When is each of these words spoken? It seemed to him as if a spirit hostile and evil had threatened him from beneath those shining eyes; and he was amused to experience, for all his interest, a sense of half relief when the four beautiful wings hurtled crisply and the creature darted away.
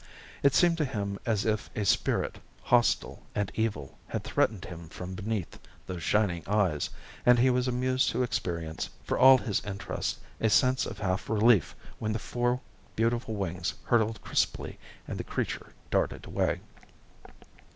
It 0.41 0.55
seemed 0.55 0.79
to 0.79 0.85
him 0.85 1.19
as 1.27 1.45
if 1.45 1.69
a 1.75 1.85
spirit 1.85 2.39
hostile 2.63 3.21
and 3.35 3.51
evil 3.53 3.99
had 4.07 4.23
threatened 4.23 4.65
him 4.65 4.89
from 4.89 5.13
beneath 5.13 5.59
those 5.85 6.01
shining 6.01 6.41
eyes; 6.47 6.89
and 7.23 7.37
he 7.37 7.51
was 7.51 7.67
amused 7.67 8.09
to 8.09 8.23
experience, 8.23 8.89
for 9.03 9.19
all 9.19 9.37
his 9.37 9.63
interest, 9.63 10.17
a 10.39 10.49
sense 10.49 10.87
of 10.87 10.97
half 10.97 11.29
relief 11.29 11.75
when 11.99 12.13
the 12.13 12.17
four 12.17 12.61
beautiful 12.95 13.35
wings 13.35 13.75
hurtled 13.83 14.19
crisply 14.23 14.79
and 15.07 15.19
the 15.19 15.23
creature 15.23 15.71
darted 15.91 16.25
away. 16.25 16.61